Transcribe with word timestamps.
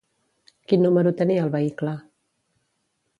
Quin 0.71 0.81
número 0.85 1.13
tenia 1.19 1.43
el 1.47 1.53
vehicle? 1.57 1.93